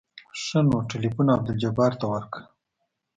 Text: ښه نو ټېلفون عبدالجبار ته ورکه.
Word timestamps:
ښه 0.41 0.59
نو 0.69 0.77
ټېلفون 0.89 1.27
عبدالجبار 1.35 1.91
ته 1.99 2.05
ورکه. 2.13 2.39